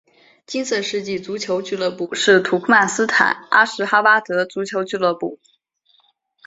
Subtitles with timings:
[0.47, 5.39] 金色世纪足球俱乐部是土库曼斯坦阿什哈巴德足球俱乐部。